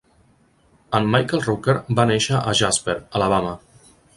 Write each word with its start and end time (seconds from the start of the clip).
En 0.99 1.09
Michael 1.15 1.43
Rooker 1.49 1.75
va 2.01 2.07
néixer 2.13 2.41
a 2.53 2.57
Jasper, 2.63 2.97
Alabama. 3.21 3.57